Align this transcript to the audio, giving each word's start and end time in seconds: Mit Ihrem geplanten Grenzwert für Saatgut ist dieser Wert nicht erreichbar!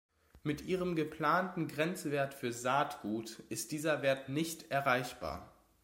Mit 0.41 0.63
Ihrem 0.63 0.95
geplanten 0.95 1.67
Grenzwert 1.67 2.33
für 2.33 2.51
Saatgut 2.51 3.41
ist 3.49 3.71
dieser 3.71 4.01
Wert 4.01 4.29
nicht 4.29 4.71
erreichbar! 4.71 5.51